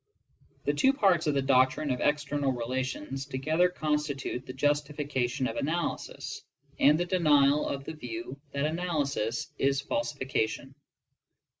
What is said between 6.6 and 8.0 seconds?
and the denial of the